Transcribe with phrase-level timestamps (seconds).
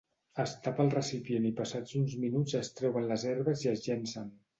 [0.43, 4.33] Es tapa el recipient i passats uns minuts es treuen les herbes i es llencen.